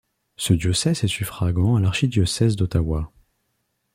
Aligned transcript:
Ce 0.35 0.53
diocèse 0.53 1.03
est 1.03 1.07
suffragant 1.07 1.75
à 1.75 1.79
l'archidiocèse 1.79 2.55
d'Ottawa. 2.55 3.13